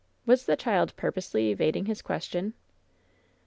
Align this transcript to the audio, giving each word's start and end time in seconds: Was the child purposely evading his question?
Was 0.25 0.47
the 0.47 0.55
child 0.55 0.95
purposely 0.95 1.51
evading 1.51 1.85
his 1.85 2.01
question? 2.01 2.55